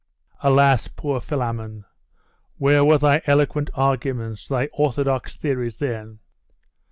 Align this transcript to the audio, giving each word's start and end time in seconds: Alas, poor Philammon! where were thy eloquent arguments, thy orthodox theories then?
Alas, 0.41 0.87
poor 0.87 1.21
Philammon! 1.21 1.85
where 2.57 2.83
were 2.83 2.97
thy 2.97 3.21
eloquent 3.27 3.69
arguments, 3.75 4.47
thy 4.47 4.65
orthodox 4.73 5.35
theories 5.35 5.77
then? 5.77 6.17